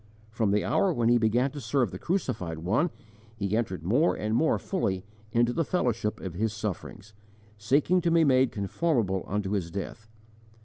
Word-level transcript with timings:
From 0.31 0.49
the 0.49 0.65
hour 0.65 0.91
when 0.91 1.09
he 1.09 1.19
began 1.19 1.51
to 1.51 1.61
serve 1.61 1.91
the 1.91 1.99
Crucified 1.99 2.57
One 2.57 2.89
he 3.35 3.55
entered 3.55 3.83
more 3.83 4.15
and 4.15 4.33
more 4.33 4.57
fully 4.57 5.05
into 5.31 5.53
the 5.53 5.63
fellowship 5.63 6.19
of 6.21 6.33
His 6.33 6.53
sufferings, 6.53 7.13
seeking 7.59 8.01
to 8.01 8.09
be 8.09 8.23
made 8.23 8.51
conformable 8.51 9.23
unto 9.27 9.51
His 9.51 9.69
death. 9.69 10.09